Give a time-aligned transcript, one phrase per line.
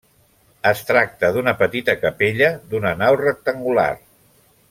[0.69, 3.89] Es tracta d'una petita capella d'una nau rectangular.